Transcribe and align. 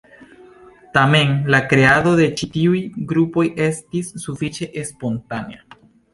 Tamen, 0.95 1.35
la 1.55 1.59
kreado 1.73 2.13
de 2.21 2.25
ĉi 2.39 2.49
tiuj 2.57 2.81
grupoj 3.13 3.45
estis 3.67 4.11
sufiĉe 4.27 4.73
spontanea. 4.91 5.65